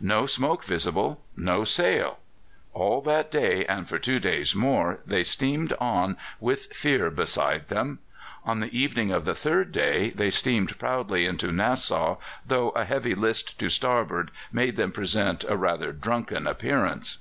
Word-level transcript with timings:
No 0.00 0.26
smoke 0.26 0.64
visible 0.64 1.20
no 1.36 1.62
sail! 1.62 2.18
All 2.72 3.00
that 3.02 3.30
day 3.30 3.64
and 3.66 3.88
for 3.88 3.96
two 3.96 4.18
days 4.18 4.52
more 4.52 4.98
they 5.06 5.22
steamed 5.22 5.72
on 5.74 6.16
with 6.40 6.74
fear 6.74 7.12
beside 7.12 7.68
them. 7.68 8.00
On 8.44 8.58
the 8.58 8.76
evening 8.76 9.12
of 9.12 9.24
the 9.24 9.36
third 9.36 9.70
day 9.70 10.10
they 10.10 10.30
steamed 10.30 10.80
proudly 10.80 11.26
into 11.26 11.52
Nassau, 11.52 12.16
though 12.44 12.70
a 12.70 12.84
heavy 12.84 13.14
list 13.14 13.56
to 13.60 13.68
starboard 13.68 14.32
made 14.50 14.74
them 14.74 14.90
present 14.90 15.44
a 15.44 15.56
rather 15.56 15.92
drunken 15.92 16.48
appearance. 16.48 17.18